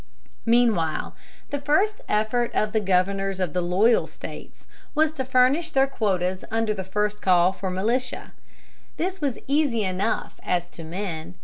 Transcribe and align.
Meanwhile, 0.47 1.15
the 1.51 1.61
first 1.61 2.01
effort 2.09 2.51
of 2.55 2.71
the 2.71 2.79
governors 2.79 3.39
of 3.39 3.53
the 3.53 3.61
loyal 3.61 4.07
States 4.07 4.65
was 4.95 5.13
to 5.13 5.23
furnish 5.23 5.69
their 5.69 5.85
quotas 5.85 6.43
under 6.49 6.73
the 6.73 6.83
first 6.83 7.21
call 7.21 7.53
for 7.53 7.69
militia. 7.69 8.31
This 8.97 9.21
was 9.21 9.37
easy 9.45 9.83
enough 9.83 10.39
as 10.43 10.67
to 10.69 10.83
men. 10.83 11.35